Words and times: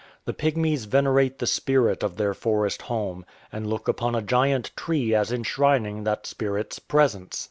The 0.25 0.33
Pygmies 0.33 0.87
venerate 0.87 1.37
the 1.37 1.45
Spirit 1.45 2.01
of 2.01 2.17
their 2.17 2.33
forest 2.33 2.81
home, 2.89 3.23
and 3.51 3.67
look 3.67 3.87
upon 3.87 4.15
a 4.15 4.23
giant 4.23 4.71
tree 4.75 5.13
as 5.13 5.31
enshrin 5.31 5.85
ing 5.85 6.05
that 6.05 6.25
Spirit's 6.25 6.79
presence. 6.79 7.39